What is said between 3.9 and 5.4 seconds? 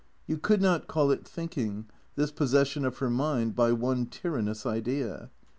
tyrannous idea.